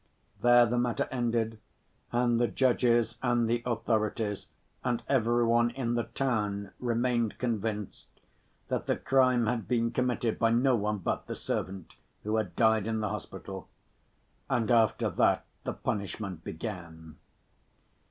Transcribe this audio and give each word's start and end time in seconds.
There 0.41 0.65
the 0.65 0.79
matter 0.79 1.07
ended 1.11 1.59
and 2.11 2.39
the 2.41 2.47
judges 2.47 3.19
and 3.21 3.47
the 3.47 3.61
authorities 3.67 4.47
and 4.83 5.03
every 5.07 5.43
one 5.45 5.69
in 5.69 5.93
the 5.93 6.05
town 6.05 6.71
remained 6.79 7.37
convinced 7.37 8.07
that 8.69 8.87
the 8.87 8.97
crime 8.97 9.45
had 9.45 9.67
been 9.67 9.91
committed 9.91 10.39
by 10.39 10.49
no 10.49 10.75
one 10.75 10.97
but 10.97 11.27
the 11.27 11.35
servant 11.35 11.93
who 12.23 12.37
had 12.37 12.55
died 12.55 12.87
in 12.87 12.99
the 13.01 13.09
hospital. 13.09 13.67
And 14.49 14.71
after 14.71 15.07
that 15.11 15.45
the 15.65 15.73
punishment 15.73 16.43
began. 16.43 17.17